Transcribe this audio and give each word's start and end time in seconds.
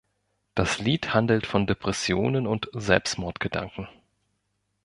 Das 0.55 0.79
Lied 0.79 1.13
handelt 1.13 1.45
von 1.45 1.67
Depressionen 1.67 2.47
und 2.47 2.69
Selbstmordgedanken. 2.73 3.87